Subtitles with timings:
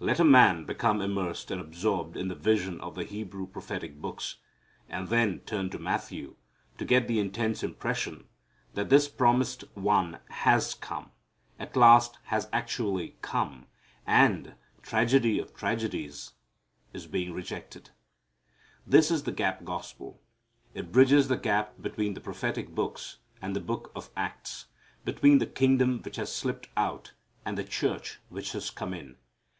[0.00, 4.38] Let a man become immersed and absorbed in the vision of the Hebrew prophetic books
[4.88, 6.34] and then turn to Matthew
[6.76, 8.26] to get the intense impression
[8.74, 11.12] that this promised One has come,
[11.56, 13.66] at last has actually come,
[14.08, 16.32] and tragedy of tragedies
[16.92, 17.90] is being rejected.
[18.84, 20.20] This is the gap gospel.
[20.74, 24.66] It bridges the gap between the prophetic books and the book of Acts,
[25.04, 27.12] between the kingdom which has slipped out
[27.44, 29.14] and the church which has come in.